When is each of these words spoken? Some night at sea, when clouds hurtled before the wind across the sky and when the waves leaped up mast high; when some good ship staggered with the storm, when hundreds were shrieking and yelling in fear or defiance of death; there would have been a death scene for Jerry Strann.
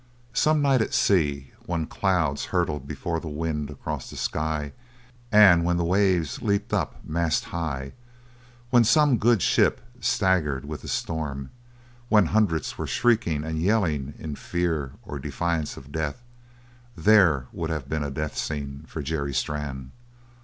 Some 0.33 0.63
night 0.63 0.81
at 0.81 0.95
sea, 0.95 1.51
when 1.67 1.85
clouds 1.85 2.45
hurtled 2.45 2.87
before 2.87 3.19
the 3.19 3.27
wind 3.27 3.69
across 3.69 4.09
the 4.09 4.15
sky 4.17 4.73
and 5.31 5.63
when 5.63 5.77
the 5.77 5.83
waves 5.83 6.41
leaped 6.41 6.73
up 6.73 6.95
mast 7.05 7.43
high; 7.53 7.93
when 8.71 8.83
some 8.83 9.19
good 9.19 9.43
ship 9.43 9.79
staggered 9.99 10.65
with 10.65 10.81
the 10.81 10.87
storm, 10.87 11.51
when 12.09 12.25
hundreds 12.33 12.79
were 12.79 12.87
shrieking 12.87 13.43
and 13.43 13.61
yelling 13.61 14.15
in 14.17 14.33
fear 14.33 14.93
or 15.03 15.19
defiance 15.19 15.77
of 15.77 15.91
death; 15.91 16.23
there 16.97 17.45
would 17.53 17.69
have 17.69 17.87
been 17.87 18.01
a 18.03 18.09
death 18.09 18.35
scene 18.35 18.83
for 18.87 19.03
Jerry 19.03 19.35
Strann. 19.35 19.91